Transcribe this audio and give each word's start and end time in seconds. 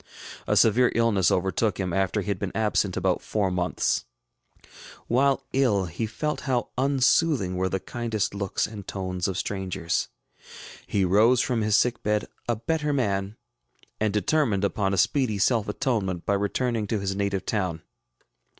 A 0.47 0.55
severe 0.57 0.91
illness 0.95 1.29
overtook 1.29 1.79
him 1.79 1.93
after 1.93 2.21
he 2.21 2.29
had 2.29 2.39
been 2.39 2.51
absent 2.57 2.97
about 2.97 3.21
four 3.21 3.51
months. 3.51 4.05
While 5.05 5.43
ill, 5.53 5.85
he 5.85 6.07
felt 6.07 6.39
how 6.49 6.69
unsoothing 6.75 7.53
were 7.55 7.69
the 7.69 7.79
kindest 7.79 8.33
looks 8.33 8.65
and 8.65 8.87
tones 8.87 9.27
of 9.27 9.37
strangers. 9.37 10.07
He 10.87 11.05
rose 11.05 11.39
from 11.39 11.61
his 11.61 11.77
sick 11.77 12.01
bed 12.01 12.25
a 12.49 12.55
better 12.55 12.91
man, 12.91 13.37
and 13.99 14.11
determined 14.11 14.63
upon 14.65 14.91
a 14.91 14.97
speedy 14.97 15.37
self 15.37 15.67
atonement 15.67 16.25
by 16.25 16.33
returning 16.33 16.87
to 16.87 16.99
his 16.99 17.15
native 17.15 17.45
town. 17.45 17.83